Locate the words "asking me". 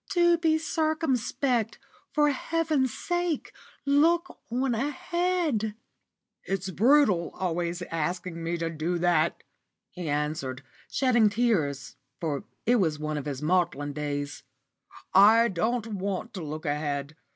7.83-8.57